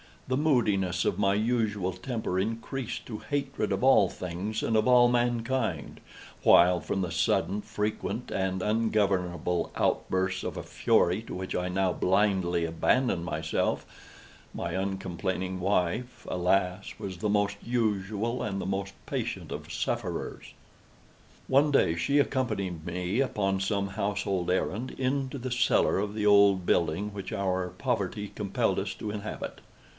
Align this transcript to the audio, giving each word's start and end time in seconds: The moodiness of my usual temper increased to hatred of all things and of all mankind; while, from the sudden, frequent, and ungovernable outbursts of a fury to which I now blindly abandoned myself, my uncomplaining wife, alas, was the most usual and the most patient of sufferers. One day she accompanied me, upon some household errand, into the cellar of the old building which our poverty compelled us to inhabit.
The 0.27 0.37
moodiness 0.37 1.03
of 1.03 1.19
my 1.19 1.33
usual 1.35 1.91
temper 1.91 2.39
increased 2.39 3.05
to 3.07 3.19
hatred 3.19 3.73
of 3.73 3.83
all 3.83 4.09
things 4.09 4.63
and 4.63 4.77
of 4.77 4.87
all 4.87 5.09
mankind; 5.09 5.99
while, 6.41 6.79
from 6.79 7.01
the 7.01 7.11
sudden, 7.11 7.61
frequent, 7.61 8.31
and 8.31 8.61
ungovernable 8.63 9.71
outbursts 9.75 10.43
of 10.43 10.55
a 10.57 10.63
fury 10.63 11.21
to 11.23 11.35
which 11.35 11.53
I 11.53 11.67
now 11.67 11.91
blindly 11.93 12.63
abandoned 12.65 13.25
myself, 13.25 13.85
my 14.53 14.71
uncomplaining 14.75 15.59
wife, 15.59 16.25
alas, 16.29 16.93
was 16.97 17.17
the 17.17 17.29
most 17.29 17.57
usual 17.61 18.41
and 18.41 18.59
the 18.61 18.65
most 18.65 18.93
patient 19.05 19.51
of 19.51 19.71
sufferers. 19.71 20.53
One 21.47 21.69
day 21.71 21.95
she 21.95 22.19
accompanied 22.19 22.85
me, 22.87 23.19
upon 23.19 23.59
some 23.59 23.89
household 23.89 24.49
errand, 24.49 24.91
into 24.91 25.37
the 25.37 25.51
cellar 25.51 25.99
of 25.99 26.15
the 26.15 26.25
old 26.25 26.65
building 26.65 27.13
which 27.13 27.33
our 27.33 27.67
poverty 27.67 28.29
compelled 28.33 28.79
us 28.79 28.93
to 28.95 29.11
inhabit. 29.11 29.59